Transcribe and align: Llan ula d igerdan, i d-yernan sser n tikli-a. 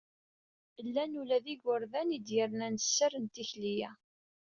Llan 0.85 1.13
ula 1.21 1.37
d 1.45 1.47
igerdan, 1.53 2.09
i 2.17 2.19
d-yernan 2.25 2.75
sser 2.85 3.13
n 3.23 3.25
tikli-a. 3.33 3.91